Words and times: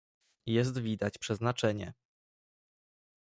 "Jest 0.47 0.79
widać 0.79 1.17
przeznaczenie." 1.19 1.93